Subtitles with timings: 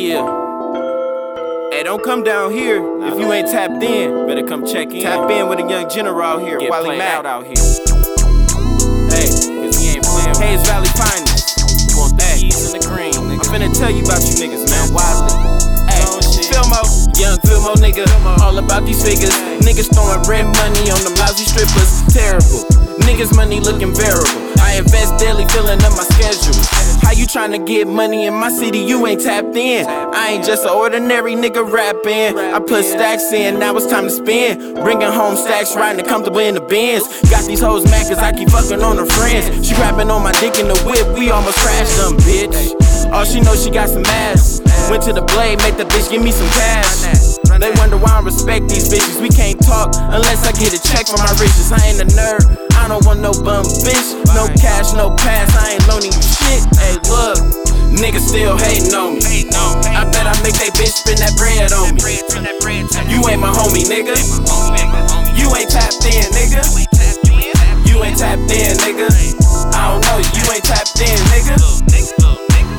[0.00, 0.24] Yeah.
[1.70, 4.26] Hey, don't come down here if you ain't tapped in.
[4.26, 5.02] Better come check in.
[5.02, 7.18] Tap in with a young general out here, Get Wally played Mac.
[7.20, 7.60] out out here.
[9.12, 10.32] Hey, Cause we ain't playing.
[10.32, 11.92] with Hayes Valley Finest.
[11.92, 12.40] You want Hey.
[12.48, 14.88] keys and the green, I'm finna tell you about you niggas, man.
[14.96, 15.36] Wildly.
[15.92, 16.48] Hey, oh, shit.
[16.48, 16.88] Fillmore,
[17.20, 18.08] young Fillmore nigga,
[18.40, 19.36] all about these figures.
[19.60, 22.02] Niggas throwing red money on them lousy strippers.
[22.08, 22.64] Terrible.
[23.04, 24.48] Niggas money looking variable.
[24.64, 26.56] I invest daily, filling up my schedule.
[27.30, 28.80] You tryna get money in my city?
[28.80, 29.86] You ain't tapped in.
[29.86, 32.36] I ain't just an ordinary nigga rapping.
[32.36, 34.74] I put stacks in, now it's time to spend.
[34.82, 37.06] Bringing home stacks, riding comfortable in the bins.
[37.30, 39.46] Got these hoes mad cause I keep fucking on her friends.
[39.64, 42.74] She grabbing on my dick in the whip, we almost crashed them, bitch.
[43.12, 44.60] All she knows she got some ass.
[44.90, 47.38] Went to the blade, make the bitch give me some cash.
[47.60, 49.22] They wonder why I respect these bitches.
[49.22, 51.70] We can't talk unless I get a check for my riches.
[51.70, 52.42] I ain't a nerd.
[52.74, 54.18] I don't want no bum bitch.
[54.34, 55.59] No cash, no pass.
[58.30, 59.42] Still hating on me.
[59.90, 62.22] I bet I make they bitch spend that bread on me.
[63.10, 64.14] You ain't my homie, nigga.
[65.34, 66.62] You ain't tapped in, nigga.
[67.90, 69.10] You ain't tapped in, nigga.
[69.74, 71.58] I don't know, you ain't tapped in, nigga.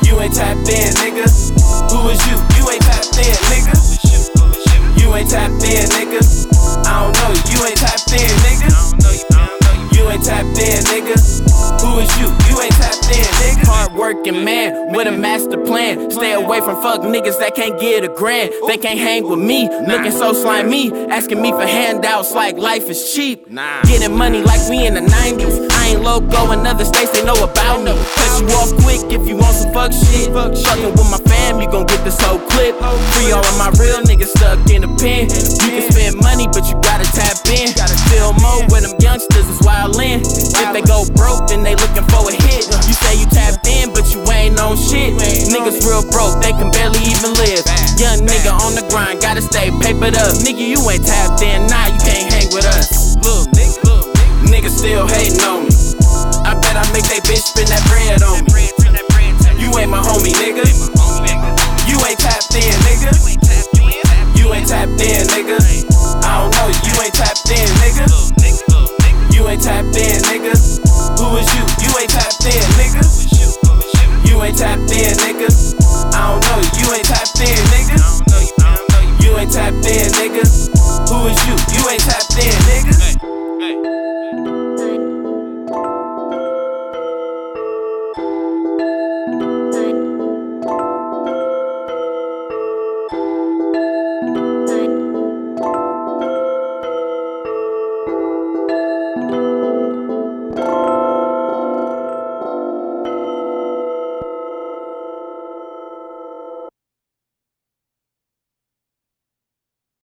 [0.08, 1.28] You ain't tapped in, nigga.
[1.92, 2.36] Who is you?
[2.56, 3.76] You ain't tapped in, nigga.
[5.04, 6.20] You ain't tapped in, nigga.
[6.88, 8.72] I don't know, you ain't tapped in, nigga.
[9.92, 11.12] You ain't tapped in, nigga.
[11.84, 12.32] Who is you?
[12.48, 13.66] You ain't tapped in, nigga.
[13.68, 16.10] Hard working man with a master plan.
[16.10, 18.52] Stay away from fuck niggas that can't get a grand.
[18.68, 20.92] They can't hang with me, looking so slimy.
[21.10, 23.50] Asking me for handouts like life is cheap.
[23.50, 23.82] Nah.
[23.82, 25.70] Getting money like we in the 90s.
[25.72, 27.92] I ain't loco in other states, they know about me.
[28.14, 30.30] Cut you off quick if you want some fuck shit.
[30.30, 32.78] Fucking with my fam, you gon' get this whole clip.
[33.14, 35.26] Free all of my real niggas stuck in a pen.
[35.66, 37.74] You can spend money, but you gotta tap in.
[37.74, 40.22] Gotta feel more when them youngsters is wildin'.
[40.22, 42.61] If they go broke, then they looking for a hit
[44.92, 45.16] shit.
[45.48, 47.64] Niggas real broke, they can barely even live.
[47.96, 50.36] Young nigga on the grind, gotta stay papered up.
[50.44, 53.16] Nigga, you ain't tapped in, nah, you can't hang with us.
[53.24, 53.48] Look,
[54.44, 55.72] niggas still hating on me.
[56.44, 58.68] I bet I make they bitch spin that bread on me.
[59.56, 60.68] You ain't my homie, nigga.
[61.88, 63.10] You ain't tapped in, nigga.
[64.36, 65.56] You ain't tapped in, nigga.
[66.20, 68.04] I don't know you, you ain't tapped in, nigga.
[69.32, 70.52] You ain't tapped in, nigga.
[71.18, 71.64] Who is you?
[71.86, 72.31] You ain't tapped
[81.26, 82.91] is you, you ain't tapped in, nigga.